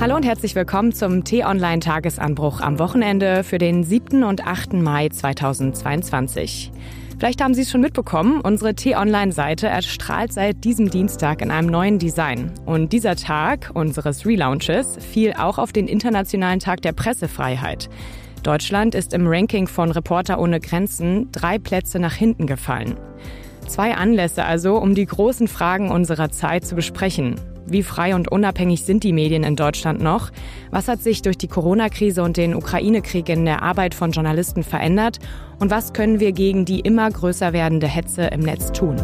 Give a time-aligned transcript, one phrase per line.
[0.00, 4.24] Hallo und herzlich willkommen zum T-Online-Tagesanbruch am Wochenende für den 7.
[4.24, 4.72] und 8.
[4.72, 6.72] Mai 2022.
[7.18, 11.98] Vielleicht haben Sie es schon mitbekommen, unsere T-Online-Seite erstrahlt seit diesem Dienstag in einem neuen
[11.98, 12.50] Design.
[12.64, 17.90] Und dieser Tag unseres Relaunches fiel auch auf den Internationalen Tag der Pressefreiheit.
[18.42, 22.96] Deutschland ist im Ranking von Reporter ohne Grenzen drei Plätze nach hinten gefallen.
[23.66, 27.34] Zwei Anlässe also, um die großen Fragen unserer Zeit zu besprechen.
[27.70, 30.30] Wie frei und unabhängig sind die Medien in Deutschland noch?
[30.72, 35.20] Was hat sich durch die Corona-Krise und den Ukraine-Krieg in der Arbeit von Journalisten verändert?
[35.60, 38.96] Und was können wir gegen die immer größer werdende Hetze im Netz tun?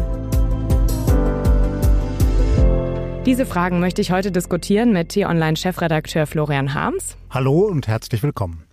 [3.25, 7.15] Diese Fragen möchte ich heute diskutieren mit T-Online-Chefredakteur Florian Harms.
[7.29, 8.63] Hallo und herzlich willkommen.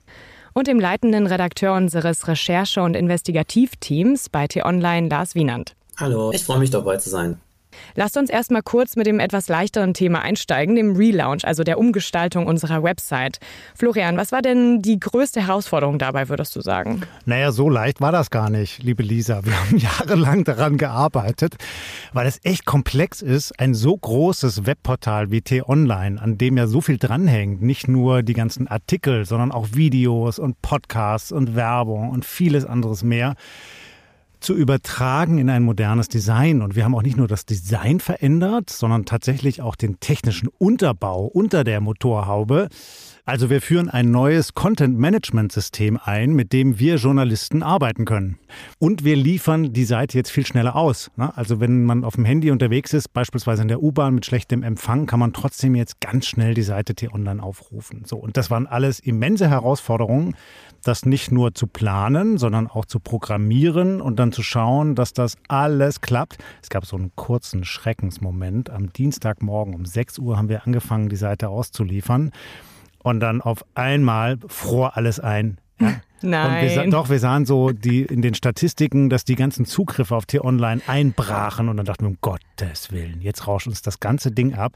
[0.55, 5.77] Und dem leitenden Redakteur unseres Recherche- und Investigativteams bei T-Online, Lars Wienand.
[5.97, 7.39] Hallo, ich freue mich dabei zu sein.
[7.95, 12.47] Lasst uns erstmal kurz mit dem etwas leichteren Thema einsteigen, dem Relaunch, also der Umgestaltung
[12.47, 13.39] unserer Website.
[13.75, 17.03] Florian, was war denn die größte Herausforderung dabei, würdest du sagen?
[17.25, 19.45] Naja, so leicht war das gar nicht, liebe Lisa.
[19.45, 21.55] Wir haben jahrelang daran gearbeitet,
[22.13, 26.81] weil es echt komplex ist, ein so großes Webportal wie T-Online, an dem ja so
[26.81, 32.25] viel dranhängt, nicht nur die ganzen Artikel, sondern auch Videos und Podcasts und Werbung und
[32.25, 33.35] vieles anderes mehr
[34.45, 36.63] zu übertragen in ein modernes Design.
[36.63, 41.25] Und wir haben auch nicht nur das Design verändert, sondern tatsächlich auch den technischen Unterbau
[41.25, 42.69] unter der Motorhaube.
[43.27, 48.39] Also wir führen ein neues Content-Management-System ein, mit dem wir Journalisten arbeiten können.
[48.79, 51.11] Und wir liefern die Seite jetzt viel schneller aus.
[51.17, 51.35] Ne?
[51.35, 55.07] Also wenn man auf dem Handy unterwegs ist, beispielsweise in der U-Bahn mit schlechtem Empfang,
[55.07, 58.03] kann man trotzdem jetzt ganz schnell die Seite T-Online aufrufen.
[58.05, 60.37] So, und das waren alles immense Herausforderungen,
[60.85, 65.37] das nicht nur zu planen, sondern auch zu programmieren und dann zu schauen, dass das
[65.49, 66.39] alles klappt.
[66.63, 68.71] Es gab so einen kurzen Schreckensmoment.
[68.71, 72.31] Am Dienstagmorgen um 6 Uhr haben wir angefangen, die Seite auszuliefern.
[73.03, 75.59] Und dann auf einmal fror alles ein.
[75.81, 76.01] Ja?
[76.23, 76.65] Nein.
[76.79, 80.27] Und wir, doch, wir sahen so die, in den Statistiken, dass die ganzen Zugriffe auf
[80.27, 81.69] T-Online einbrachen.
[81.69, 84.73] Und dann dachten wir, um Gottes Willen, jetzt rauscht uns das ganze Ding ab.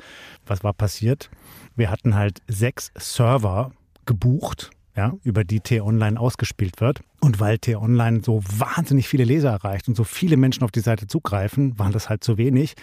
[0.46, 1.30] Was war passiert?
[1.76, 3.72] Wir hatten halt sechs Server
[4.04, 7.02] gebucht ja, über die T-Online ausgespielt wird.
[7.20, 11.06] Und weil T-Online so wahnsinnig viele Leser erreicht und so viele Menschen auf die Seite
[11.06, 12.74] zugreifen, waren das halt zu wenig.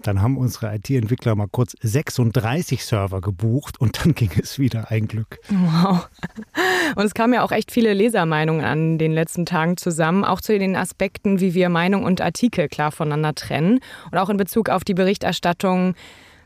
[0.00, 5.08] Dann haben unsere IT-Entwickler mal kurz 36 Server gebucht und dann ging es wieder ein
[5.08, 5.40] Glück.
[5.48, 6.08] Wow.
[6.94, 10.56] Und es kamen ja auch echt viele Lesermeinungen an den letzten Tagen zusammen, auch zu
[10.56, 13.80] den Aspekten, wie wir Meinung und Artikel klar voneinander trennen
[14.12, 15.96] und auch in Bezug auf die Berichterstattung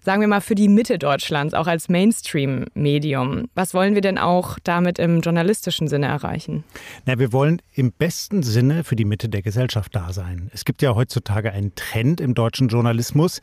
[0.01, 3.49] sagen wir mal, für die Mitte Deutschlands, auch als Mainstream-Medium.
[3.55, 6.65] Was wollen wir denn auch damit im journalistischen Sinne erreichen?
[7.07, 10.51] Na, wir wollen im besten Sinne für die Mitte der Gesellschaft da sein.
[10.53, 13.41] Es gibt ja heutzutage einen Trend im deutschen Journalismus,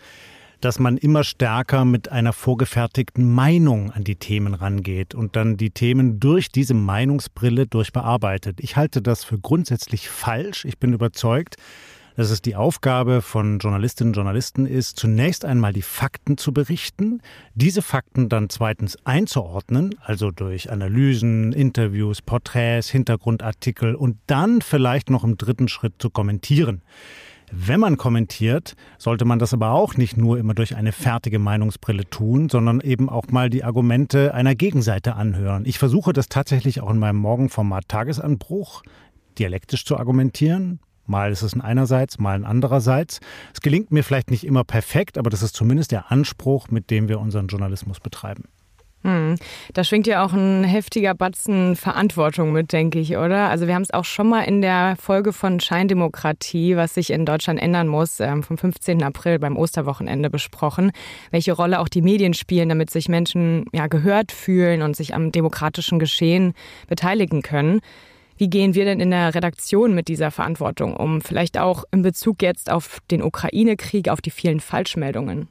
[0.61, 5.71] dass man immer stärker mit einer vorgefertigten Meinung an die Themen rangeht und dann die
[5.71, 8.59] Themen durch diese Meinungsbrille durchbearbeitet.
[8.61, 10.65] Ich halte das für grundsätzlich falsch.
[10.65, 11.57] Ich bin überzeugt,
[12.15, 17.21] dass es die Aufgabe von Journalistinnen und Journalisten ist, zunächst einmal die Fakten zu berichten,
[17.53, 25.23] diese Fakten dann zweitens einzuordnen, also durch Analysen, Interviews, Porträts, Hintergrundartikel und dann vielleicht noch
[25.23, 26.81] im dritten Schritt zu kommentieren.
[27.51, 32.09] Wenn man kommentiert, sollte man das aber auch nicht nur immer durch eine fertige Meinungsbrille
[32.09, 35.63] tun, sondern eben auch mal die Argumente einer Gegenseite anhören.
[35.65, 38.81] Ich versuche das tatsächlich auch in meinem Morgenformat Tagesanbruch
[39.37, 43.19] dialektisch zu argumentieren, Mal ist es ein einerseits, mal ein andererseits.
[43.53, 47.07] Es gelingt mir vielleicht nicht immer perfekt, aber das ist zumindest der Anspruch, mit dem
[47.07, 48.45] wir unseren Journalismus betreiben.
[49.05, 49.35] Hm.
[49.73, 53.49] Da schwingt ja auch ein heftiger Batzen Verantwortung mit, denke ich, oder?
[53.51, 57.23] Also wir haben es auch schon mal in der Folge von Scheindemokratie, was sich in
[57.23, 59.03] Deutschland ändern muss, ähm, vom 15.
[59.03, 60.91] April beim Osterwochenende besprochen,
[61.29, 65.31] welche Rolle auch die Medien spielen, damit sich Menschen ja gehört fühlen und sich am
[65.31, 66.55] demokratischen Geschehen
[66.87, 67.81] beteiligen können.
[68.37, 71.21] Wie gehen wir denn in der Redaktion mit dieser Verantwortung um?
[71.21, 75.47] Vielleicht auch in Bezug jetzt auf den Ukraine-Krieg, auf die vielen Falschmeldungen?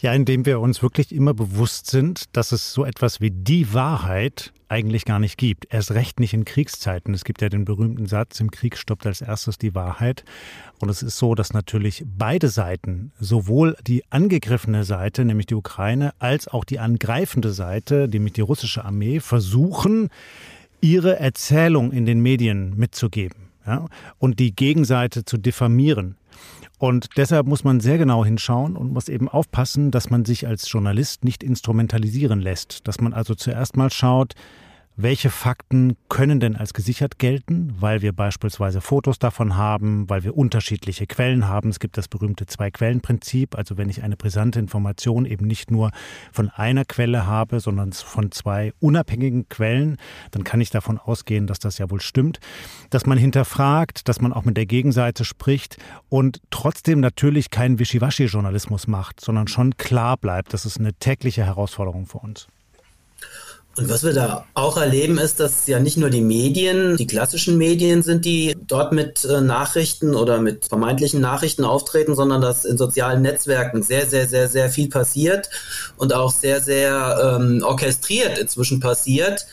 [0.00, 4.52] Ja, indem wir uns wirklich immer bewusst sind, dass es so etwas wie die Wahrheit
[4.68, 5.66] eigentlich gar nicht gibt.
[5.70, 7.14] Erst recht nicht in Kriegszeiten.
[7.14, 10.24] Es gibt ja den berühmten Satz, im Krieg stoppt als erstes die Wahrheit.
[10.78, 16.12] Und es ist so, dass natürlich beide Seiten, sowohl die angegriffene Seite, nämlich die Ukraine,
[16.18, 20.10] als auch die angreifende Seite, nämlich die russische Armee, versuchen,
[20.80, 23.86] ihre Erzählung in den Medien mitzugeben ja,
[24.18, 26.16] und die Gegenseite zu diffamieren.
[26.78, 30.70] Und deshalb muss man sehr genau hinschauen und muss eben aufpassen, dass man sich als
[30.70, 32.86] Journalist nicht instrumentalisieren lässt.
[32.86, 34.34] Dass man also zuerst mal schaut,
[35.00, 40.36] welche Fakten können denn als gesichert gelten, weil wir beispielsweise Fotos davon haben, weil wir
[40.36, 41.68] unterschiedliche Quellen haben.
[41.68, 43.56] Es gibt das berühmte Zwei-Quellen-Prinzip.
[43.56, 45.92] Also wenn ich eine brisante Information eben nicht nur
[46.32, 49.98] von einer Quelle habe, sondern von zwei unabhängigen Quellen,
[50.32, 52.40] dann kann ich davon ausgehen, dass das ja wohl stimmt.
[52.90, 55.76] Dass man hinterfragt, dass man auch mit der Gegenseite spricht
[56.08, 60.52] und trotzdem natürlich keinen Wischiwaschi-Journalismus macht, sondern schon klar bleibt.
[60.52, 62.48] Das ist eine tägliche Herausforderung für uns.
[63.78, 67.56] Und was wir da auch erleben, ist, dass ja nicht nur die Medien, die klassischen
[67.58, 72.76] Medien sind, die dort mit äh, Nachrichten oder mit vermeintlichen Nachrichten auftreten, sondern dass in
[72.76, 75.48] sozialen Netzwerken sehr, sehr, sehr, sehr viel passiert
[75.96, 79.46] und auch sehr, sehr ähm, orchestriert inzwischen passiert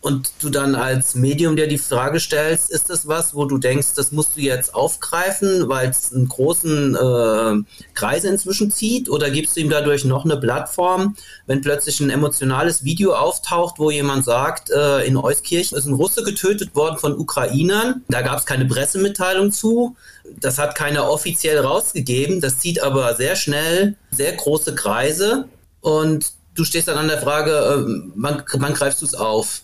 [0.00, 3.88] und du dann als Medium dir die Frage stellst, ist das was, wo du denkst,
[3.96, 9.56] das musst du jetzt aufgreifen, weil es einen großen äh, Kreis inzwischen zieht, oder gibst
[9.56, 11.16] du ihm dadurch noch eine Plattform,
[11.46, 16.22] wenn plötzlich ein emotionales Video auftaucht, wo jemand sagt, äh, in Euskirchen ist ein Russe
[16.22, 19.96] getötet worden von Ukrainern, da gab es keine Pressemitteilung zu,
[20.40, 25.48] das hat keiner offiziell rausgegeben, das zieht aber sehr schnell sehr große Kreise.
[25.80, 29.62] Und du stehst dann an der Frage, äh, wann, wann greifst du es auf?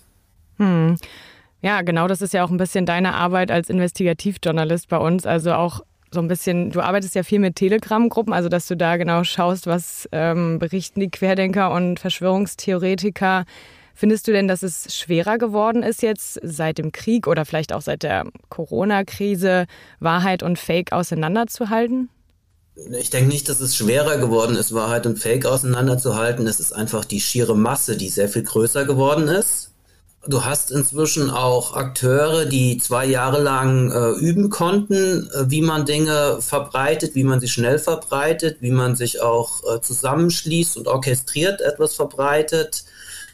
[0.58, 0.96] Hm.
[1.62, 5.24] Ja, genau, das ist ja auch ein bisschen deine Arbeit als Investigativjournalist bei uns.
[5.24, 5.80] Also auch
[6.12, 9.66] so ein bisschen, du arbeitest ja viel mit Telegram-Gruppen, also dass du da genau schaust,
[9.66, 13.44] was ähm, berichten die Querdenker und Verschwörungstheoretiker.
[13.94, 17.80] Findest du denn, dass es schwerer geworden ist jetzt seit dem Krieg oder vielleicht auch
[17.80, 19.66] seit der Corona-Krise,
[20.00, 22.08] Wahrheit und Fake auseinanderzuhalten?
[22.98, 26.46] Ich denke nicht, dass es schwerer geworden ist, Wahrheit und Fake auseinanderzuhalten.
[26.48, 29.73] Es ist einfach die schiere Masse, die sehr viel größer geworden ist.
[30.26, 35.84] Du hast inzwischen auch Akteure, die zwei Jahre lang äh, üben konnten, äh, wie man
[35.84, 41.60] Dinge verbreitet, wie man sie schnell verbreitet, wie man sich auch äh, zusammenschließt und orchestriert
[41.60, 42.84] etwas verbreitet.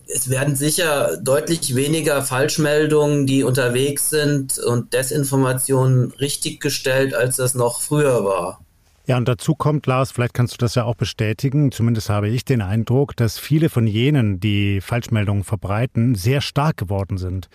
[0.08, 7.80] Es werden sicher deutlich weniger Falschmeldungen, die unterwegs sind und Desinformationen richtiggestellt, als das noch
[7.80, 8.64] früher war.
[9.10, 12.44] Ja, und dazu kommt, Lars, vielleicht kannst du das ja auch bestätigen, zumindest habe ich
[12.44, 17.48] den Eindruck, dass viele von jenen, die Falschmeldungen verbreiten, sehr stark geworden sind,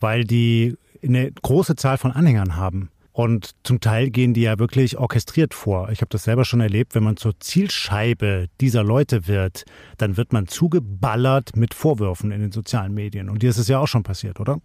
[0.00, 2.88] weil die eine große Zahl von Anhängern haben.
[3.12, 5.90] Und zum Teil gehen die ja wirklich orchestriert vor.
[5.90, 9.66] Ich habe das selber schon erlebt, wenn man zur Zielscheibe dieser Leute wird,
[9.98, 13.28] dann wird man zugeballert mit Vorwürfen in den sozialen Medien.
[13.28, 14.62] Und dir ist es ja auch schon passiert, oder?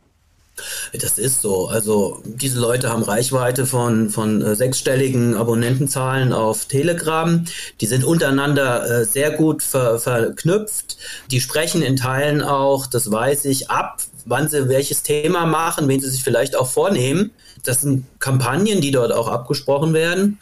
[0.94, 1.68] Das ist so.
[1.68, 7.45] Also diese Leute haben Reichweite von, von äh, sechsstelligen Abonnentenzahlen auf Telegram.
[7.80, 10.98] Die sind untereinander äh, sehr gut ver, verknüpft.
[11.31, 16.01] Die sprechen in Teilen auch, das weiß ich, ab, wann sie welches Thema machen, wen
[16.01, 17.31] sie sich vielleicht auch vornehmen.
[17.63, 20.39] Das sind Kampagnen, die dort auch abgesprochen werden.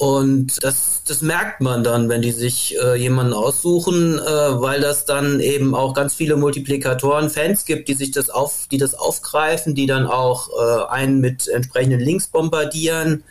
[0.00, 5.04] Und das, das merkt man dann, wenn die sich äh, jemanden aussuchen, äh, weil das
[5.04, 9.74] dann eben auch ganz viele Multiplikatoren, Fans gibt, die sich das auf, die das aufgreifen,
[9.74, 13.24] die dann auch äh, einen mit entsprechenden Links bombardieren.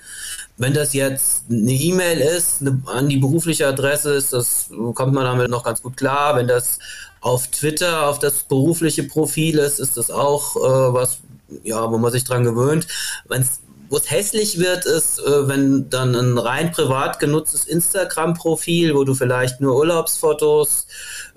[0.57, 5.23] Wenn das jetzt eine E-Mail ist, eine, an die berufliche Adresse ist, das kommt man
[5.23, 6.35] damit noch ganz gut klar.
[6.35, 6.77] Wenn das
[7.19, 11.17] auf Twitter, auf das berufliche Profil ist, ist das auch äh, was,
[11.63, 12.85] ja, wo man sich dran gewöhnt.
[13.27, 18.93] Wenn es wo es hässlich wird, ist, äh, wenn dann ein rein privat genutztes Instagram-Profil,
[18.93, 20.85] wo du vielleicht nur Urlaubsfotos,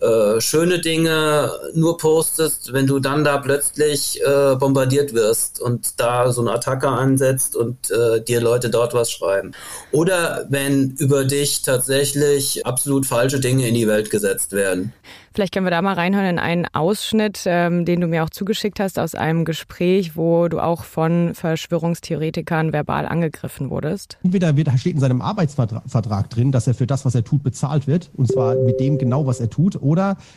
[0.02, 6.32] äh, schöne Dinge nur postest, wenn du dann da plötzlich äh, bombardiert wirst und da
[6.32, 9.52] so eine Attacke ansetzt und äh, dir Leute dort was schreiben.
[9.92, 14.92] Oder wenn über dich tatsächlich absolut falsche Dinge in die Welt gesetzt werden.
[15.34, 18.80] Vielleicht können wir da mal reinhören in einen Ausschnitt, ähm, den du mir auch zugeschickt
[18.80, 24.18] hast aus einem Gespräch, wo du auch von Verschwörungstheoretikern verbal angegriffen wurdest.
[24.22, 27.86] Entweder wird, steht in seinem Arbeitsvertrag drin, dass er für das, was er tut, bezahlt
[27.86, 29.91] wird, und zwar mit dem genau, was er tut, oder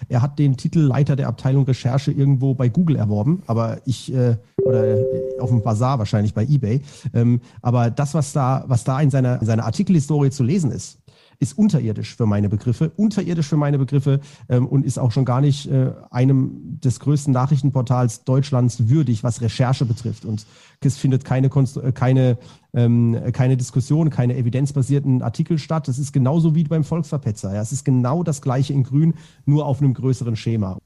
[0.09, 4.37] er hat den Titel Leiter der Abteilung Recherche irgendwo bei Google erworben, aber ich, äh,
[4.65, 6.81] oder äh, auf dem Bazar wahrscheinlich bei eBay.
[7.13, 10.99] Ähm, aber das, was da, was da in seiner, in seiner Artikelhistorie zu lesen ist,
[11.39, 15.41] ist unterirdisch für meine Begriffe, unterirdisch für meine Begriffe ähm, und ist auch schon gar
[15.41, 20.25] nicht äh, einem des größten Nachrichtenportals Deutschlands würdig, was Recherche betrifft.
[20.25, 20.45] Und
[20.81, 22.37] es findet keine, äh, keine,
[22.73, 25.87] ähm, keine Diskussion, keine evidenzbasierten Artikel statt.
[25.87, 27.53] Das ist genauso wie beim Volksverpetzer.
[27.53, 27.61] Ja.
[27.61, 29.15] Es ist genau das gleiche in Grün,
[29.45, 30.77] nur auf einem größeren Schema.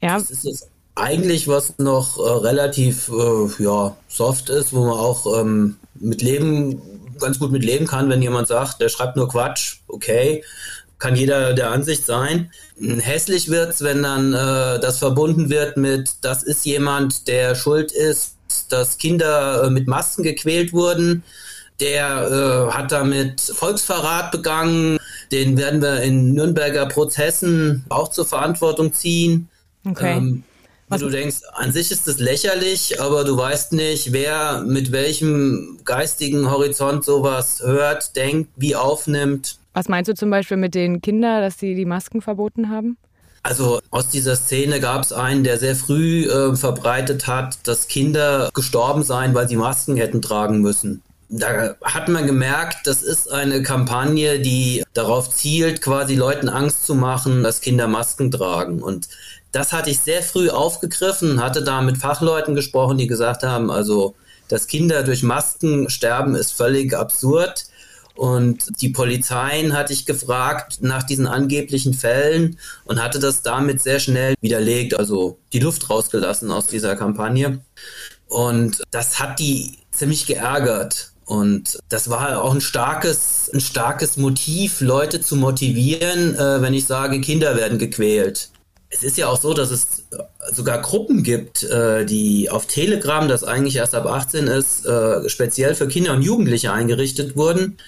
[0.00, 0.18] Ja.
[0.18, 5.40] Das ist jetzt eigentlich was noch äh, relativ äh, ja, soft ist, wo man auch
[5.40, 6.82] ähm, mit leben
[7.22, 10.44] ganz gut mit leben kann, wenn jemand sagt, der schreibt nur Quatsch, okay,
[10.98, 12.52] kann jeder der Ansicht sein.
[12.78, 17.90] Hässlich wird es, wenn dann äh, das verbunden wird mit, das ist jemand, der schuld
[17.90, 18.36] ist,
[18.68, 21.24] dass Kinder äh, mit Masken gequält wurden.
[21.80, 24.98] Der äh, hat damit Volksverrat begangen.
[25.32, 29.48] Den werden wir in Nürnberger Prozessen auch zur Verantwortung ziehen.
[29.84, 30.18] Okay.
[30.18, 30.44] Ähm,
[30.92, 31.00] Was?
[31.00, 36.50] Du denkst, an sich ist es lächerlich, aber du weißt nicht, wer mit welchem geistigen
[36.50, 39.56] Horizont sowas hört, denkt, wie aufnimmt.
[39.72, 42.98] Was meinst du zum Beispiel mit den Kindern, dass sie die Masken verboten haben?
[43.42, 48.50] Also aus dieser Szene gab es einen, der sehr früh äh, verbreitet hat, dass Kinder
[48.52, 51.00] gestorben seien, weil sie Masken hätten tragen müssen.
[51.30, 56.94] Da hat man gemerkt, das ist eine Kampagne, die darauf zielt, quasi Leuten Angst zu
[56.94, 58.82] machen, dass Kinder Masken tragen.
[58.82, 59.08] Und
[59.52, 64.14] das hatte ich sehr früh aufgegriffen, hatte da mit Fachleuten gesprochen, die gesagt haben, also,
[64.48, 67.66] dass Kinder durch Masken sterben, ist völlig absurd.
[68.14, 74.00] Und die Polizeien hatte ich gefragt nach diesen angeblichen Fällen und hatte das damit sehr
[74.00, 77.60] schnell widerlegt, also die Luft rausgelassen aus dieser Kampagne.
[78.28, 81.12] Und das hat die ziemlich geärgert.
[81.24, 86.86] Und das war auch ein starkes, ein starkes Motiv, Leute zu motivieren, äh, wenn ich
[86.86, 88.50] sage, Kinder werden gequält.
[88.94, 90.04] Es ist ja auch so, dass es
[90.52, 95.74] sogar Gruppen gibt, äh, die auf Telegram, das eigentlich erst ab 18 ist, äh, speziell
[95.74, 97.78] für Kinder und Jugendliche eingerichtet wurden,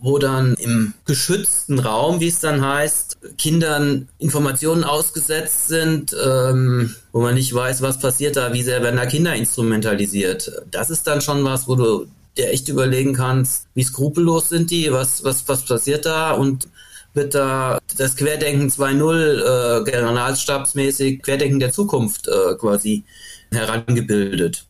[0.00, 7.20] wo dann im geschützten Raum, wie es dann heißt, Kindern Informationen ausgesetzt sind, ähm, wo
[7.20, 10.50] man nicht weiß, was passiert da, wie sehr werden da Kinder instrumentalisiert.
[10.70, 12.06] Das ist dann schon was, wo du
[12.36, 16.68] dir echt überlegen kannst, wie skrupellos sind die, was, was, was passiert da und
[17.14, 23.04] wird da das Querdenken 2.0 äh, generalstabsmäßig Querdenken der Zukunft äh, quasi
[23.52, 24.66] herangebildet.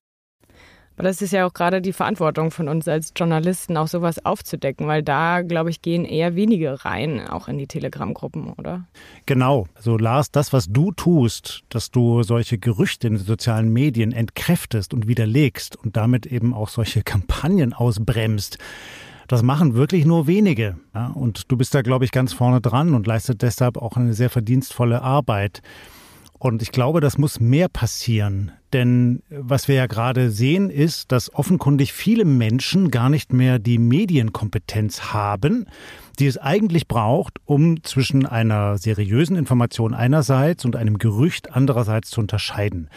[0.96, 4.86] Aber das ist ja auch gerade die Verantwortung von uns als Journalisten, auch sowas aufzudecken,
[4.86, 8.84] weil da, glaube ich, gehen eher wenige rein, auch in die Telegram-Gruppen, oder?
[9.26, 9.66] Genau.
[9.74, 14.94] Also Lars, das, was du tust, dass du solche Gerüchte in den sozialen Medien entkräftest
[14.94, 18.58] und widerlegst und damit eben auch solche Kampagnen ausbremst,
[19.28, 20.76] das machen wirklich nur wenige.
[20.94, 24.14] Ja, und du bist da, glaube ich, ganz vorne dran und leistet deshalb auch eine
[24.14, 25.62] sehr verdienstvolle Arbeit.
[26.38, 28.52] Und ich glaube, das muss mehr passieren.
[28.74, 33.78] Denn was wir ja gerade sehen, ist, dass offenkundig viele Menschen gar nicht mehr die
[33.78, 35.64] Medienkompetenz haben,
[36.18, 42.20] die es eigentlich braucht, um zwischen einer seriösen Information einerseits und einem Gerücht andererseits zu
[42.20, 42.90] unterscheiden.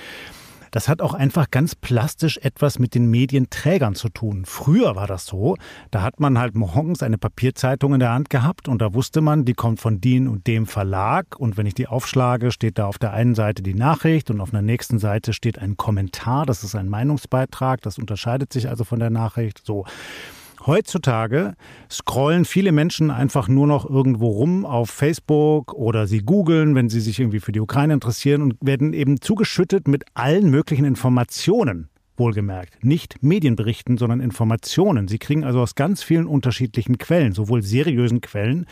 [0.78, 4.44] Das hat auch einfach ganz plastisch etwas mit den Medienträgern zu tun.
[4.46, 5.56] Früher war das so,
[5.90, 9.44] da hat man halt morgens eine Papierzeitung in der Hand gehabt und da wusste man,
[9.44, 13.00] die kommt von dem und dem Verlag und wenn ich die aufschlage, steht da auf
[13.00, 16.76] der einen Seite die Nachricht und auf der nächsten Seite steht ein Kommentar, das ist
[16.76, 19.66] ein Meinungsbeitrag, das unterscheidet sich also von der Nachricht.
[19.66, 19.84] So.
[20.68, 21.54] Heutzutage
[21.90, 27.00] scrollen viele Menschen einfach nur noch irgendwo rum auf Facebook oder sie googeln, wenn sie
[27.00, 32.84] sich irgendwie für die Ukraine interessieren und werden eben zugeschüttet mit allen möglichen Informationen wohlgemerkt.
[32.84, 35.08] Nicht Medienberichten, sondern Informationen.
[35.08, 38.66] Sie kriegen also aus ganz vielen unterschiedlichen Quellen, sowohl seriösen Quellen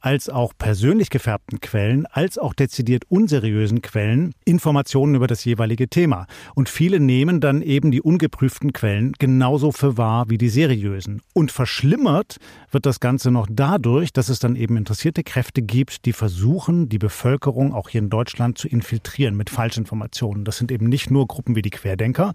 [0.00, 6.26] als auch persönlich gefärbten Quellen, als auch dezidiert unseriösen Quellen Informationen über das jeweilige Thema.
[6.54, 11.22] Und viele nehmen dann eben die ungeprüften Quellen genauso für wahr wie die seriösen.
[11.34, 12.38] Und verschlimmert
[12.70, 16.98] wird das Ganze noch dadurch, dass es dann eben interessierte Kräfte gibt, die versuchen, die
[16.98, 20.44] Bevölkerung auch hier in Deutschland zu infiltrieren mit Falschinformationen.
[20.44, 22.32] Das sind eben nicht nur Gruppen wie die Querdenker,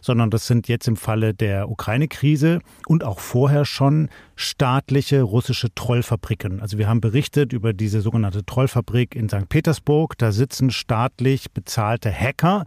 [0.00, 6.60] sondern das sind jetzt im Falle der Ukraine-Krise und auch vorher schon staatliche russische Trollfabriken.
[6.60, 9.48] Also wir haben berichtet über diese sogenannte Trollfabrik in St.
[9.48, 10.18] Petersburg.
[10.18, 12.64] Da sitzen staatlich bezahlte Hacker,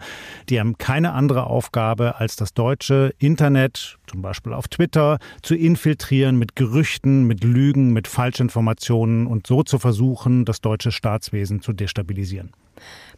[0.48, 6.38] die haben keine andere Aufgabe, als das deutsche Internet, zum Beispiel auf Twitter, zu infiltrieren
[6.38, 12.52] mit Gerüchten, mit Lügen, mit Falschinformationen und so zu versuchen, das deutsche Staatswesen zu destabilisieren.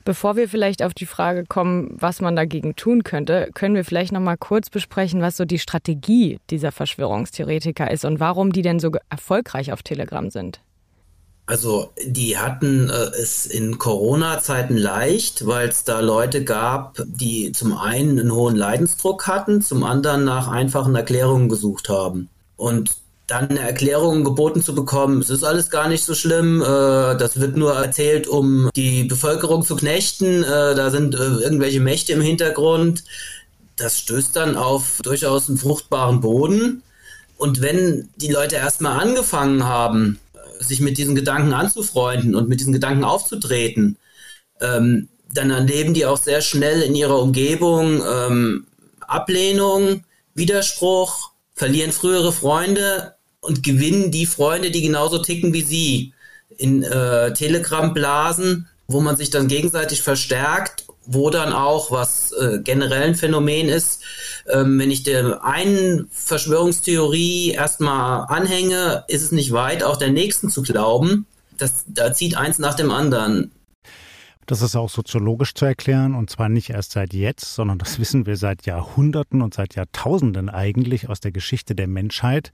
[0.03, 4.11] Bevor wir vielleicht auf die Frage kommen, was man dagegen tun könnte, können wir vielleicht
[4.11, 8.79] noch mal kurz besprechen, was so die Strategie dieser Verschwörungstheoretiker ist und warum die denn
[8.79, 10.61] so erfolgreich auf Telegram sind.
[11.51, 17.77] Also die hatten äh, es in Corona-Zeiten leicht, weil es da Leute gab, die zum
[17.77, 22.29] einen einen hohen Leidensdruck hatten, zum anderen nach einfachen Erklärungen gesucht haben.
[22.55, 22.91] Und
[23.27, 27.37] dann eine Erklärung geboten zu bekommen, es ist alles gar nicht so schlimm, äh, das
[27.37, 32.21] wird nur erzählt, um die Bevölkerung zu knechten, äh, da sind äh, irgendwelche Mächte im
[32.21, 33.03] Hintergrund,
[33.75, 36.81] das stößt dann auf durchaus einen fruchtbaren Boden.
[37.35, 40.19] Und wenn die Leute erstmal angefangen haben,
[40.61, 43.97] sich mit diesen Gedanken anzufreunden und mit diesen Gedanken aufzutreten,
[44.61, 48.67] ähm, dann erleben die auch sehr schnell in ihrer Umgebung ähm,
[48.99, 50.03] Ablehnung,
[50.33, 56.13] Widerspruch, verlieren frühere Freunde und gewinnen die Freunde, die genauso ticken wie sie.
[56.57, 63.03] In äh, Telegram-Blasen, wo man sich dann gegenseitig verstärkt, wo dann auch, was äh, generell
[63.03, 64.01] ein Phänomen ist,
[64.47, 70.49] ähm, wenn ich der einen Verschwörungstheorie erstmal anhänge, ist es nicht weit, auch der nächsten
[70.49, 71.25] zu glauben.
[71.57, 73.51] Das, da zieht eins nach dem anderen.
[74.47, 78.25] Das ist auch soziologisch zu erklären und zwar nicht erst seit jetzt, sondern das wissen
[78.25, 82.51] wir seit Jahrhunderten und seit Jahrtausenden eigentlich aus der Geschichte der Menschheit.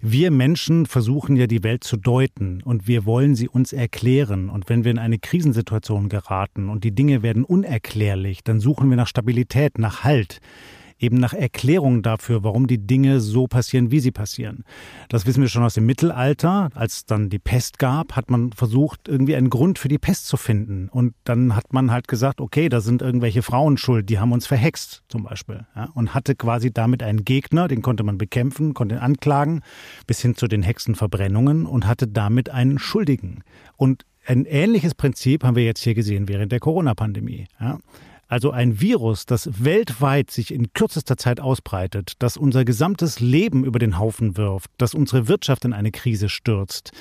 [0.00, 4.48] Wir Menschen versuchen ja die Welt zu deuten und wir wollen sie uns erklären.
[4.50, 8.96] Und wenn wir in eine Krisensituation geraten und die Dinge werden unerklärlich, dann suchen wir
[8.96, 10.40] nach Stabilität, nach Halt
[11.04, 14.64] eben nach Erklärungen dafür, warum die Dinge so passieren, wie sie passieren.
[15.08, 16.70] Das wissen wir schon aus dem Mittelalter.
[16.74, 20.36] Als dann die Pest gab, hat man versucht, irgendwie einen Grund für die Pest zu
[20.36, 20.88] finden.
[20.88, 24.46] Und dann hat man halt gesagt, okay, da sind irgendwelche Frauen schuld, die haben uns
[24.46, 25.66] verhext, zum Beispiel.
[25.76, 29.62] Ja, und hatte quasi damit einen Gegner, den konnte man bekämpfen, konnte ihn anklagen,
[30.06, 33.42] bis hin zu den Hexenverbrennungen und hatte damit einen Schuldigen.
[33.76, 37.46] Und ein ähnliches Prinzip haben wir jetzt hier gesehen während der Corona-Pandemie.
[37.60, 37.78] Ja.
[38.28, 43.78] Also ein Virus, das weltweit sich in kürzester Zeit ausbreitet, das unser gesamtes Leben über
[43.78, 46.92] den Haufen wirft, das unsere Wirtschaft in eine Krise stürzt,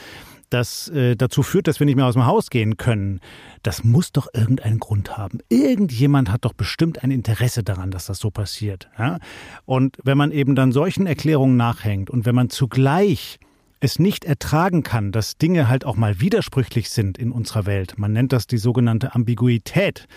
[0.53, 3.19] das äh, dazu führt, dass wir nicht mehr aus dem Haus gehen können,
[3.63, 5.39] das muss doch irgendeinen Grund haben.
[5.49, 8.89] Irgendjemand hat doch bestimmt ein Interesse daran, dass das so passiert.
[8.97, 9.17] Ja?
[9.65, 13.39] Und wenn man eben dann solchen Erklärungen nachhängt und wenn man zugleich
[13.79, 18.13] es nicht ertragen kann, dass Dinge halt auch mal widersprüchlich sind in unserer Welt, man
[18.13, 20.07] nennt das die sogenannte Ambiguität,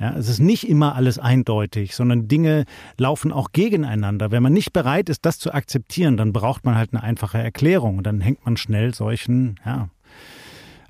[0.00, 2.64] ja, es ist nicht immer alles eindeutig, sondern Dinge
[2.96, 4.30] laufen auch gegeneinander.
[4.30, 8.02] Wenn man nicht bereit ist, das zu akzeptieren, dann braucht man halt eine einfache Erklärung.
[8.02, 9.90] Dann hängt man schnell solchen ja,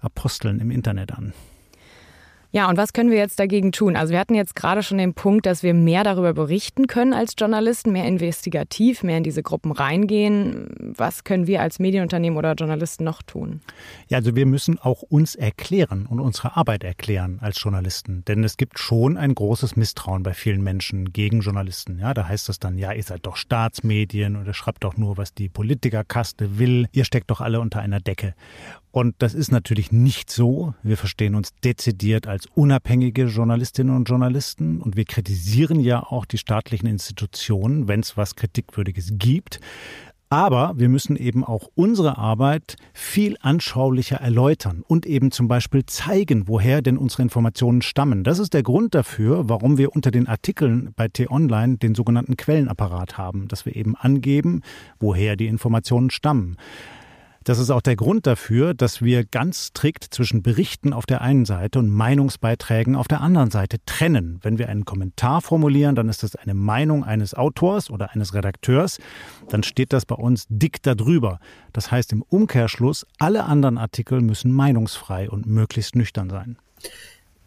[0.00, 1.32] Aposteln im Internet an.
[2.52, 3.94] Ja, und was können wir jetzt dagegen tun?
[3.94, 7.34] Also wir hatten jetzt gerade schon den Punkt, dass wir mehr darüber berichten können als
[7.38, 10.68] Journalisten, mehr investigativ, mehr in diese Gruppen reingehen.
[10.96, 13.60] Was können wir als Medienunternehmen oder Journalisten noch tun?
[14.08, 18.24] Ja, also wir müssen auch uns erklären und unsere Arbeit erklären als Journalisten.
[18.26, 22.00] Denn es gibt schon ein großes Misstrauen bei vielen Menschen gegen Journalisten.
[22.00, 25.34] Ja, da heißt es dann, ja, ihr seid doch Staatsmedien oder schreibt doch nur, was
[25.34, 26.88] die Politikerkaste will.
[26.90, 28.34] Ihr steckt doch alle unter einer Decke.
[28.92, 30.74] Und das ist natürlich nicht so.
[30.82, 36.38] Wir verstehen uns dezidiert als unabhängige Journalistinnen und Journalisten und wir kritisieren ja auch die
[36.38, 39.60] staatlichen Institutionen, wenn es was Kritikwürdiges gibt.
[40.32, 46.46] Aber wir müssen eben auch unsere Arbeit viel anschaulicher erläutern und eben zum Beispiel zeigen,
[46.46, 48.22] woher denn unsere Informationen stammen.
[48.22, 53.18] Das ist der Grund dafür, warum wir unter den Artikeln bei T-Online den sogenannten Quellenapparat
[53.18, 54.62] haben, dass wir eben angeben,
[55.00, 56.56] woher die Informationen stammen.
[57.44, 61.46] Das ist auch der Grund dafür, dass wir ganz strikt zwischen Berichten auf der einen
[61.46, 64.38] Seite und Meinungsbeiträgen auf der anderen Seite trennen.
[64.42, 68.98] Wenn wir einen Kommentar formulieren, dann ist das eine Meinung eines Autors oder eines Redakteurs,
[69.48, 71.40] dann steht das bei uns dick darüber.
[71.72, 76.58] Das heißt im Umkehrschluss, alle anderen Artikel müssen meinungsfrei und möglichst nüchtern sein.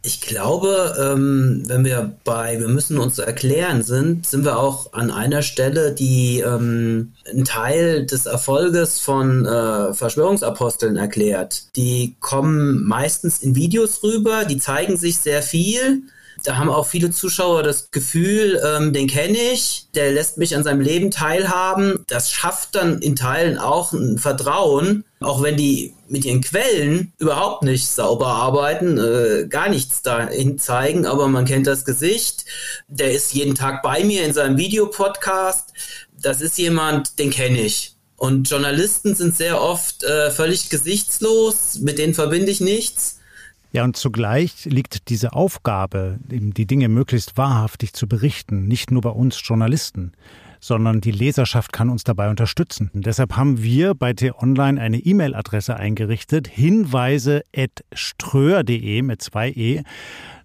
[0.06, 5.12] Ich glaube, ähm, wenn wir bei Wir müssen uns erklären sind, sind wir auch an
[5.12, 11.76] einer Stelle, die ähm, ein Teil des Erfolges von äh, Verschwörungsaposteln erklärt.
[11.78, 16.04] Die kommen meistens in Videos rüber, die zeigen sich sehr viel
[16.44, 20.64] da haben auch viele Zuschauer das Gefühl, ähm, den kenne ich, der lässt mich an
[20.64, 22.04] seinem Leben teilhaben.
[22.08, 27.64] Das schafft dann in Teilen auch ein Vertrauen, auch wenn die mit ihren Quellen überhaupt
[27.64, 32.46] nicht sauber arbeiten, äh, gar nichts dahin zeigen, aber man kennt das Gesicht.
[32.88, 35.74] Der ist jeden Tag bei mir in seinem Videopodcast.
[36.22, 37.96] Das ist jemand, den kenne ich.
[38.18, 43.20] Und Journalisten sind sehr oft äh, völlig gesichtslos, mit denen verbinde ich nichts.
[43.74, 49.10] Ja, und zugleich liegt diese Aufgabe, die Dinge möglichst wahrhaftig zu berichten, nicht nur bei
[49.10, 50.12] uns Journalisten,
[50.60, 52.92] sondern die Leserschaft kann uns dabei unterstützen.
[52.94, 59.82] Und deshalb haben wir bei T-Online eine E-Mail-Adresse eingerichtet, hinweise.ströer.de mit zwei E.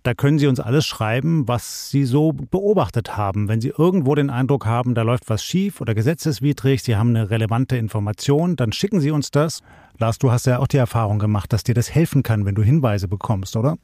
[0.08, 3.46] Da können Sie uns alles schreiben, was Sie so beobachtet haben.
[3.46, 7.28] Wenn Sie irgendwo den Eindruck haben, da läuft was schief oder gesetzeswidrig, Sie haben eine
[7.28, 9.60] relevante Information, dann schicken Sie uns das.
[9.98, 12.62] Lars, du hast ja auch die Erfahrung gemacht, dass dir das helfen kann, wenn du
[12.62, 13.76] Hinweise bekommst, oder?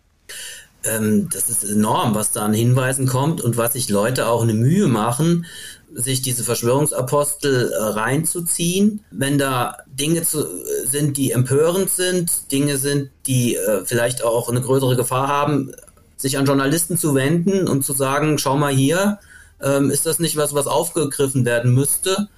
[0.84, 4.54] Ähm, das ist enorm, was da an Hinweisen kommt und was sich Leute auch eine
[4.54, 5.44] Mühe machen,
[5.92, 9.04] sich diese Verschwörungsapostel äh, reinzuziehen.
[9.10, 10.46] Wenn da Dinge zu,
[10.90, 15.74] sind, die empörend sind, Dinge sind, die äh, vielleicht auch eine größere Gefahr haben,
[16.16, 19.18] sich an Journalisten zu wenden und zu sagen, schau mal hier,
[19.62, 22.28] ähm, ist das nicht was, was aufgegriffen werden müsste?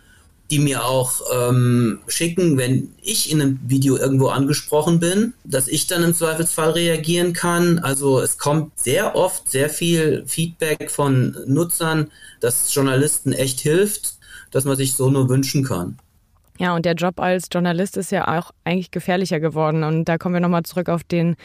[0.51, 5.89] Die mir auch ähm, schicken, wenn ich in einem Video irgendwo angesprochen bin, dass ich
[5.89, 7.81] dann im Zweifelsfall reagieren kann.
[7.81, 14.15] Also es kommt sehr oft sehr viel Feedback von Nutzern, dass Journalisten echt hilft,
[14.53, 15.99] dass man sich so nur wünschen kann.
[16.59, 19.85] Ja, und der Job als Journalist ist ja auch eigentlich gefährlicher geworden.
[19.85, 21.37] Und da kommen wir nochmal zurück auf den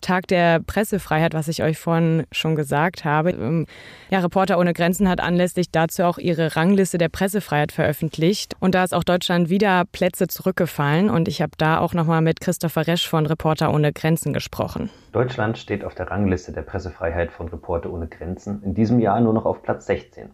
[0.00, 3.30] Tag der Pressefreiheit, was ich euch vorhin schon gesagt habe.
[3.30, 3.66] Ähm,
[4.10, 8.54] ja, Reporter ohne Grenzen hat anlässlich dazu auch ihre Rangliste der Pressefreiheit veröffentlicht.
[8.60, 11.10] Und da ist auch Deutschland wieder Plätze zurückgefallen.
[11.10, 14.90] Und ich habe da auch nochmal mit Christopher Resch von Reporter ohne Grenzen gesprochen.
[15.12, 19.32] Deutschland steht auf der Rangliste der Pressefreiheit von Reporter ohne Grenzen in diesem Jahr nur
[19.32, 20.30] noch auf Platz 16.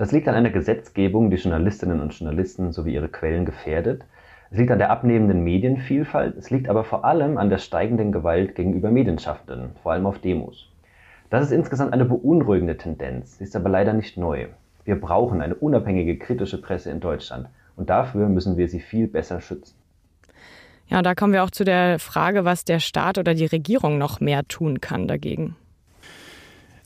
[0.00, 4.06] Das liegt an einer Gesetzgebung, die Journalistinnen und Journalisten sowie ihre Quellen gefährdet.
[4.50, 6.38] Es liegt an der abnehmenden Medienvielfalt.
[6.38, 10.72] Es liegt aber vor allem an der steigenden Gewalt gegenüber Medienschaffenden, vor allem auf Demos.
[11.28, 14.46] Das ist insgesamt eine beunruhigende Tendenz, sie ist aber leider nicht neu.
[14.86, 19.42] Wir brauchen eine unabhängige kritische Presse in Deutschland und dafür müssen wir sie viel besser
[19.42, 19.76] schützen.
[20.86, 24.18] Ja, da kommen wir auch zu der Frage, was der Staat oder die Regierung noch
[24.18, 25.56] mehr tun kann dagegen.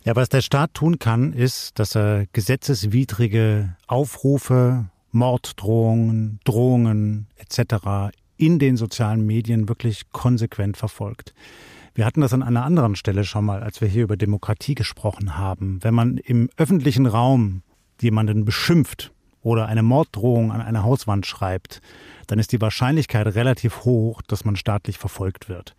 [0.07, 8.13] Ja, was der Staat tun kann, ist, dass er gesetzeswidrige Aufrufe, Morddrohungen, Drohungen etc.
[8.37, 11.33] in den sozialen Medien wirklich konsequent verfolgt.
[11.95, 15.39] Wir hatten das an einer anderen Stelle schon mal, als wir hier über Demokratie gesprochen
[15.39, 15.79] haben.
[15.83, 17.63] Wenn man im öffentlichen Raum
[17.99, 21.81] jemanden beschimpft oder eine Morddrohung an eine Hauswand schreibt,
[22.27, 25.75] dann ist die Wahrscheinlichkeit relativ hoch, dass man staatlich verfolgt wird.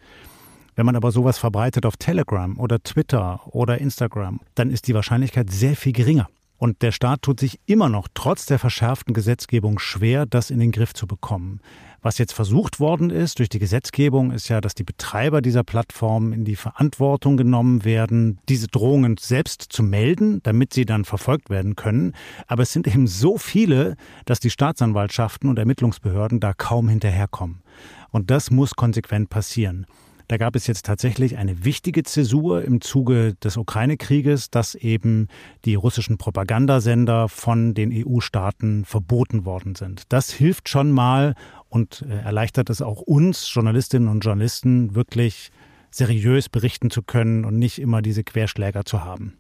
[0.76, 5.50] Wenn man aber sowas verbreitet auf Telegram oder Twitter oder Instagram, dann ist die Wahrscheinlichkeit
[5.50, 6.28] sehr viel geringer.
[6.58, 10.72] Und der Staat tut sich immer noch trotz der verschärften Gesetzgebung schwer, das in den
[10.72, 11.60] Griff zu bekommen.
[12.02, 16.34] Was jetzt versucht worden ist durch die Gesetzgebung, ist ja, dass die Betreiber dieser Plattformen
[16.34, 21.76] in die Verantwortung genommen werden, diese Drohungen selbst zu melden, damit sie dann verfolgt werden
[21.76, 22.14] können.
[22.48, 27.64] Aber es sind eben so viele, dass die Staatsanwaltschaften und Ermittlungsbehörden da kaum hinterherkommen.
[28.12, 29.86] Und das muss konsequent passieren.
[30.28, 35.28] Da gab es jetzt tatsächlich eine wichtige Zäsur im Zuge des Ukraine-Krieges, dass eben
[35.66, 40.04] die russischen Propagandasender von den EU-Staaten verboten worden sind.
[40.10, 41.36] Das hilft schon mal
[41.70, 45.52] und äh, erleichtert es auch uns, Journalistinnen und Journalisten, wirklich
[45.92, 49.38] seriös berichten zu können und nicht immer diese Querschläger zu haben.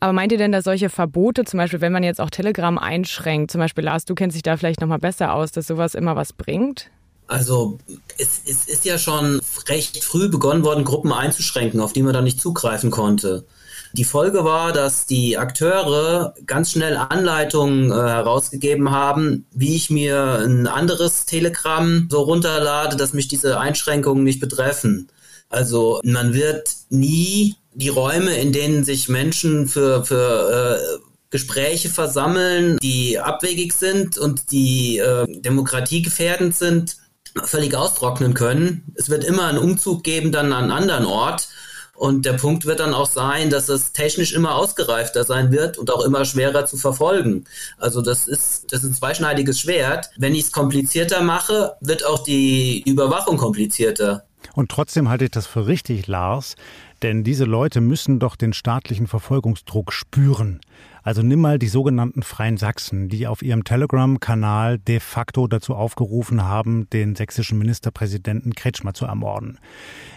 [0.00, 3.50] Aber meint ihr denn, dass solche Verbote, zum Beispiel, wenn man jetzt auch Telegram einschränkt,
[3.50, 6.16] zum Beispiel Lars, du kennst dich da vielleicht noch mal besser aus, dass sowas immer
[6.16, 6.90] was bringt?
[7.26, 7.78] Also
[8.18, 12.24] es, es ist ja schon recht früh begonnen worden, Gruppen einzuschränken, auf die man dann
[12.24, 13.44] nicht zugreifen konnte.
[13.92, 20.40] Die Folge war, dass die Akteure ganz schnell Anleitungen äh, herausgegeben haben, wie ich mir
[20.44, 25.08] ein anderes Telegramm so runterlade, dass mich diese Einschränkungen nicht betreffen.
[25.48, 32.78] Also man wird nie die Räume, in denen sich Menschen für, für äh, Gespräche versammeln,
[32.82, 36.96] die abwegig sind und die äh, demokratiegefährdend sind,
[37.44, 38.92] völlig austrocknen können.
[38.94, 41.48] Es wird immer einen Umzug geben dann an einen anderen Ort.
[41.94, 45.90] Und der Punkt wird dann auch sein, dass es technisch immer ausgereifter sein wird und
[45.90, 47.46] auch immer schwerer zu verfolgen.
[47.78, 50.10] Also das ist, das ist ein zweischneidiges Schwert.
[50.18, 54.24] Wenn ich es komplizierter mache, wird auch die Überwachung komplizierter.
[54.54, 56.56] Und trotzdem halte ich das für richtig, Lars,
[57.02, 60.60] denn diese Leute müssen doch den staatlichen Verfolgungsdruck spüren.
[61.06, 66.42] Also nimm mal die sogenannten Freien Sachsen, die auf ihrem Telegram-Kanal de facto dazu aufgerufen
[66.42, 69.60] haben, den sächsischen Ministerpräsidenten Kretschmer zu ermorden.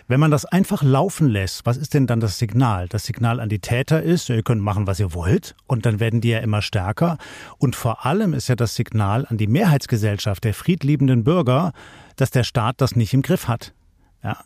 [0.07, 2.87] Wenn man das einfach laufen lässt, was ist denn dann das Signal?
[2.87, 6.21] Das Signal an die Täter ist, ihr könnt machen, was ihr wollt, und dann werden
[6.21, 7.19] die ja immer stärker.
[7.59, 11.71] Und vor allem ist ja das Signal an die Mehrheitsgesellschaft der friedliebenden Bürger,
[12.15, 13.75] dass der Staat das nicht im Griff hat.
[14.23, 14.37] Ja.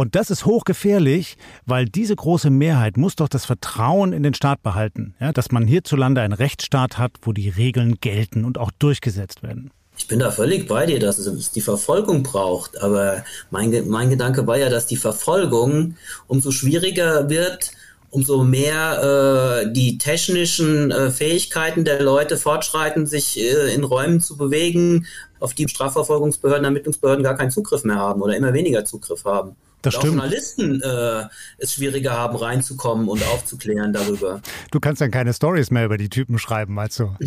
[0.00, 1.36] Und das ist hochgefährlich,
[1.66, 5.66] weil diese große Mehrheit muss doch das Vertrauen in den Staat behalten, ja, dass man
[5.66, 9.72] hierzulande einen Rechtsstaat hat, wo die Regeln gelten und auch durchgesetzt werden.
[9.98, 12.80] Ich bin da völlig bei dir, dass es die Verfolgung braucht.
[12.80, 15.96] Aber mein, mein Gedanke war ja, dass die Verfolgung
[16.28, 17.72] umso schwieriger wird,
[18.08, 24.38] umso mehr äh, die technischen äh, Fähigkeiten der Leute fortschreiten, sich äh, in Räumen zu
[24.38, 25.04] bewegen,
[25.40, 29.56] auf die Strafverfolgungsbehörden, Ermittlungsbehörden gar keinen Zugriff mehr haben oder immer weniger Zugriff haben.
[29.82, 30.18] Das stimmt.
[30.18, 31.24] Auch Journalisten äh,
[31.58, 34.40] es schwieriger haben, reinzukommen und aufzuklären darüber.
[34.70, 37.14] Du kannst dann keine Stories mehr über die Typen schreiben, meinst du?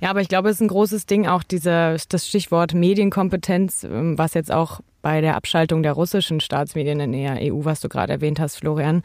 [0.00, 4.18] Ja, aber ich glaube, es ist ein großes Ding, auch diese, das Stichwort Medienkompetenz, ähm,
[4.18, 8.12] was jetzt auch bei der Abschaltung der russischen Staatsmedien in der EU, was du gerade
[8.12, 9.02] erwähnt hast, Florian,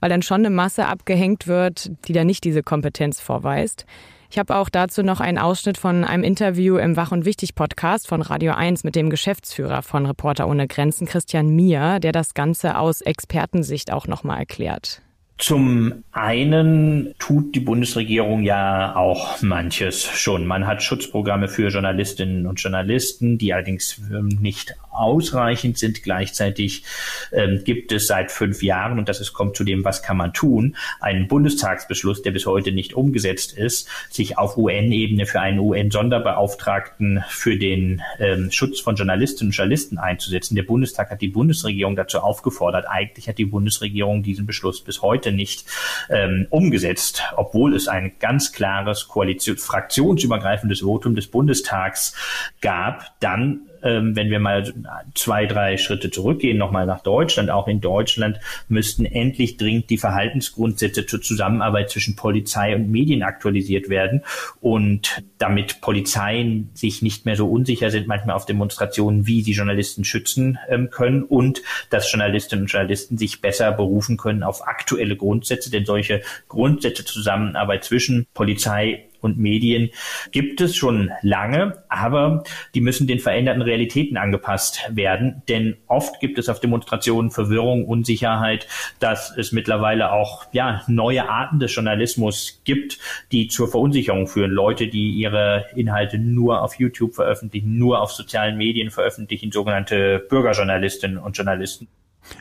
[0.00, 3.86] weil dann schon eine Masse abgehängt wird, die da nicht diese Kompetenz vorweist.
[4.32, 8.06] Ich habe auch dazu noch einen Ausschnitt von einem Interview im Wach und Wichtig Podcast
[8.06, 12.78] von Radio 1 mit dem Geschäftsführer von Reporter ohne Grenzen, Christian Mier, der das Ganze
[12.78, 15.02] aus Expertensicht auch nochmal erklärt.
[15.40, 20.46] Zum einen tut die Bundesregierung ja auch manches schon.
[20.46, 26.02] Man hat Schutzprogramme für Journalistinnen und Journalisten, die allerdings ähm, nicht ausreichend sind.
[26.02, 26.84] Gleichzeitig
[27.32, 30.34] ähm, gibt es seit fünf Jahren, und das ist, kommt zu dem, was kann man
[30.34, 37.24] tun, einen Bundestagsbeschluss, der bis heute nicht umgesetzt ist, sich auf UN-Ebene für einen UN-Sonderbeauftragten
[37.28, 40.54] für den ähm, Schutz von Journalistinnen und Journalisten einzusetzen.
[40.54, 42.84] Der Bundestag hat die Bundesregierung dazu aufgefordert.
[42.86, 45.64] Eigentlich hat die Bundesregierung diesen Beschluss bis heute nicht
[46.08, 52.14] ähm, umgesetzt, obwohl es ein ganz klares Koalition, fraktionsübergreifendes Votum des Bundestags
[52.60, 53.18] gab.
[53.20, 54.72] Dann ähm, wenn wir mal
[55.14, 58.38] zwei, drei Schritte zurückgehen, nochmal nach Deutschland, auch in Deutschland
[58.68, 64.22] müssten endlich dringend die Verhaltensgrundsätze zur Zusammenarbeit zwischen Polizei und Medien aktualisiert werden.
[64.60, 70.04] Und damit Polizeien sich nicht mehr so unsicher sind, manchmal auf Demonstrationen, wie sie Journalisten
[70.04, 75.70] schützen ähm, können und dass Journalistinnen und Journalisten sich besser berufen können auf aktuelle Grundsätze,
[75.70, 79.90] denn solche Grundsätze Zusammenarbeit zwischen Polizei und Medien
[80.32, 85.42] gibt es schon lange, aber die müssen den veränderten Realitäten angepasst werden.
[85.48, 88.66] Denn oft gibt es auf Demonstrationen Verwirrung, Unsicherheit,
[88.98, 92.98] dass es mittlerweile auch ja, neue Arten des Journalismus gibt,
[93.32, 94.50] die zur Verunsicherung führen.
[94.50, 101.18] Leute, die ihre Inhalte nur auf YouTube veröffentlichen, nur auf sozialen Medien veröffentlichen, sogenannte Bürgerjournalistinnen
[101.18, 101.88] und Journalisten.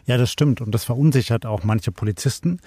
[0.06, 0.62] Ja, das stimmt.
[0.62, 2.60] Und das verunsichert auch manche Polizisten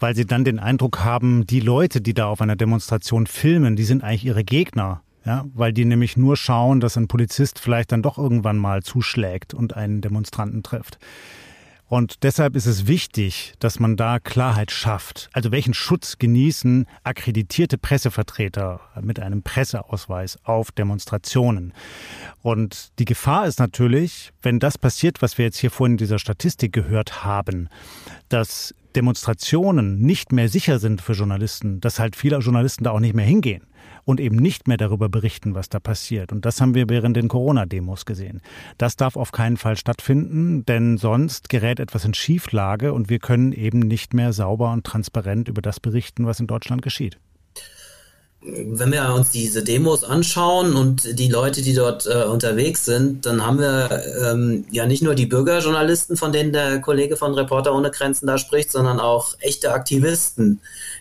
[0.00, 3.84] weil sie dann den Eindruck haben, die Leute, die da auf einer Demonstration filmen, die
[3.84, 5.02] sind eigentlich ihre Gegner.
[5.24, 9.54] Ja, weil die nämlich nur schauen, dass ein Polizist vielleicht dann doch irgendwann mal zuschlägt
[9.54, 11.00] und einen Demonstranten trifft.
[11.88, 15.28] Und deshalb ist es wichtig, dass man da Klarheit schafft.
[15.32, 21.72] Also welchen Schutz genießen akkreditierte Pressevertreter mit einem Presseausweis auf Demonstrationen?
[22.42, 26.18] Und die Gefahr ist natürlich, wenn das passiert, was wir jetzt hier vorhin in dieser
[26.18, 27.68] Statistik gehört haben,
[28.28, 33.14] dass Demonstrationen nicht mehr sicher sind für Journalisten, dass halt viele Journalisten da auch nicht
[33.14, 33.64] mehr hingehen
[34.04, 36.32] und eben nicht mehr darüber berichten, was da passiert.
[36.32, 38.40] Und das haben wir während den Corona-Demos gesehen.
[38.78, 43.52] Das darf auf keinen Fall stattfinden, denn sonst gerät etwas in Schieflage und wir können
[43.52, 47.18] eben nicht mehr sauber und transparent über das berichten, was in Deutschland geschieht
[48.46, 53.44] wenn wir uns diese Demos anschauen und die Leute, die dort äh, unterwegs sind, dann
[53.44, 57.90] haben wir ähm, ja nicht nur die Bürgerjournalisten, von denen der Kollege von Reporter ohne
[57.90, 60.60] Grenzen da spricht, sondern auch echte Aktivisten,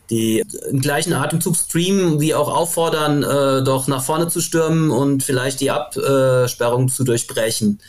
[0.10, 5.24] die im gleichen Atemzug streamen, wie auch auffordern, äh, doch nach vorne zu stürmen und
[5.24, 7.80] vielleicht die Absperrung zu durchbrechen.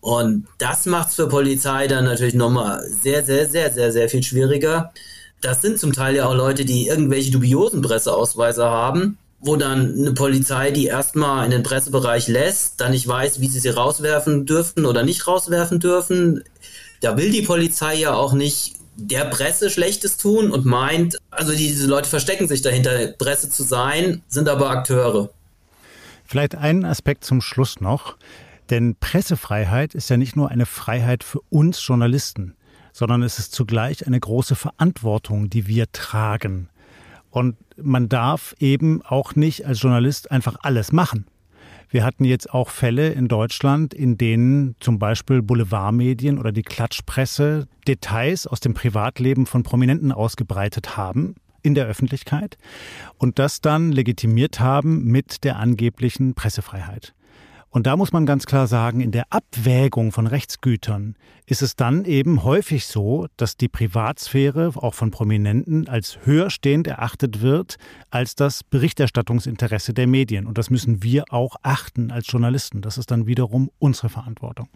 [0.00, 4.22] Und das macht es für Polizei dann natürlich nochmal sehr, sehr, sehr, sehr, sehr viel
[4.22, 4.92] schwieriger
[5.40, 10.12] das sind zum Teil ja auch Leute, die irgendwelche dubiosen Presseausweise haben, wo dann eine
[10.12, 14.86] Polizei die erstmal in den Pressebereich lässt, dann nicht weiß, wie sie sie rauswerfen dürfen
[14.86, 16.42] oder nicht rauswerfen dürfen.
[17.00, 21.86] Da will die Polizei ja auch nicht der Presse Schlechtes tun und meint, also diese
[21.86, 25.30] Leute verstecken sich dahinter, Presse zu sein, sind aber Akteure.
[26.24, 28.16] Vielleicht einen Aspekt zum Schluss noch.
[28.70, 32.56] Denn Pressefreiheit ist ja nicht nur eine Freiheit für uns Journalisten
[32.96, 36.70] sondern es ist zugleich eine große Verantwortung, die wir tragen.
[37.28, 41.26] Und man darf eben auch nicht als Journalist einfach alles machen.
[41.90, 47.68] Wir hatten jetzt auch Fälle in Deutschland, in denen zum Beispiel Boulevardmedien oder die Klatschpresse
[47.86, 52.56] Details aus dem Privatleben von Prominenten ausgebreitet haben in der Öffentlichkeit
[53.18, 57.12] und das dann legitimiert haben mit der angeblichen Pressefreiheit.
[57.76, 62.06] Und da muss man ganz klar sagen, in der Abwägung von Rechtsgütern ist es dann
[62.06, 67.76] eben häufig so, dass die Privatsphäre auch von Prominenten als höher stehend erachtet wird
[68.08, 70.46] als das Berichterstattungsinteresse der Medien.
[70.46, 72.80] Und das müssen wir auch achten als Journalisten.
[72.80, 74.70] Das ist dann wiederum unsere Verantwortung.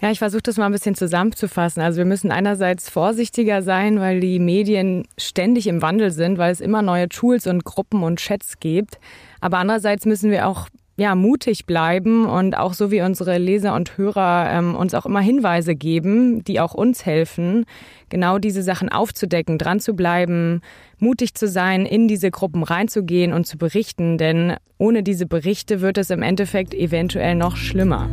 [0.00, 1.80] Ja, ich versuche das mal ein bisschen zusammenzufassen.
[1.80, 6.60] Also wir müssen einerseits vorsichtiger sein, weil die Medien ständig im Wandel sind, weil es
[6.60, 8.98] immer neue Tools und Gruppen und Chats gibt.
[9.40, 13.96] Aber andererseits müssen wir auch ja, mutig bleiben und auch so wie unsere Leser und
[13.96, 17.64] Hörer ähm, uns auch immer Hinweise geben, die auch uns helfen,
[18.10, 20.60] genau diese Sachen aufzudecken, dran zu bleiben,
[20.98, 25.96] mutig zu sein, in diese Gruppen reinzugehen und zu berichten, denn ohne diese Berichte wird
[25.96, 28.10] es im Endeffekt eventuell noch schlimmer.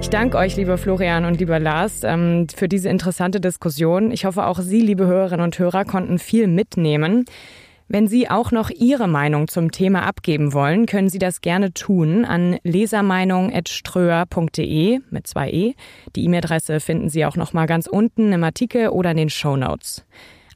[0.00, 4.10] Ich danke euch, lieber Florian und lieber Lars, ähm, für diese interessante Diskussion.
[4.10, 7.24] Ich hoffe, auch Sie, liebe Hörerinnen und Hörer, konnten viel mitnehmen.
[7.86, 12.24] Wenn Sie auch noch Ihre Meinung zum Thema abgeben wollen, können Sie das gerne tun
[12.24, 15.74] an lesermeinung.ströer.de mit zwei E.
[16.16, 19.56] Die E-Mail-Adresse finden Sie auch noch mal ganz unten im Artikel oder in den Show
[19.56, 20.06] Notes.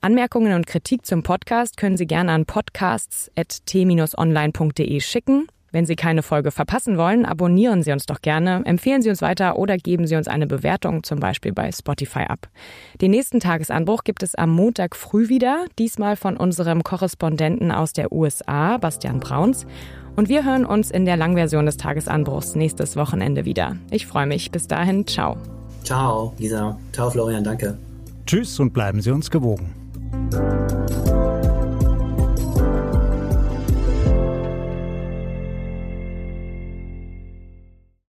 [0.01, 5.49] Anmerkungen und Kritik zum Podcast können Sie gerne an podcasts.t-online.de schicken.
[5.71, 9.59] Wenn Sie keine Folge verpassen wollen, abonnieren Sie uns doch gerne, empfehlen Sie uns weiter
[9.59, 12.49] oder geben Sie uns eine Bewertung, zum Beispiel bei Spotify ab.
[13.01, 18.13] Den nächsten Tagesanbruch gibt es am Montag früh wieder, diesmal von unserem Korrespondenten aus der
[18.13, 19.67] USA, Bastian Brauns.
[20.17, 23.77] Und wir hören uns in der Langversion des Tagesanbruchs nächstes Wochenende wieder.
[23.91, 24.51] Ich freue mich.
[24.51, 25.37] Bis dahin, ciao.
[25.85, 26.77] Ciao, Lisa.
[26.93, 27.45] Ciao, Florian.
[27.45, 27.79] Danke.
[28.27, 29.73] Tschüss und bleiben Sie uns gewogen.